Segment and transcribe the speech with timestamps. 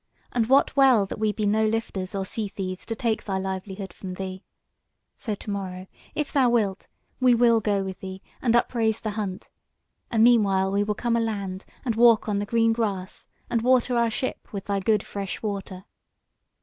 [0.31, 3.93] And wot well that we be no lifters or sea thieves to take thy livelihood
[3.93, 4.43] from thee.
[5.15, 5.85] So to morrow,
[6.15, 6.87] if thou wilt,
[7.19, 9.51] we will go with thee and upraise the hunt,
[10.09, 14.09] and meanwhile we will come aland, and walk on the green grass, and water our
[14.09, 15.85] ship with thy good fresh water."